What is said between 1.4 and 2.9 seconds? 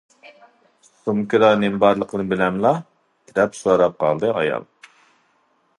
نېمە بارلىقىنى بىلەمدىلا؟-